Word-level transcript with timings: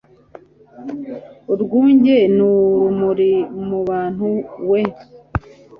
urwunge 1.53 2.15
ni 2.35 2.43
urumuri 2.53 3.33
mu 3.67 3.79
bantu, 3.89 4.27
we 4.69 4.81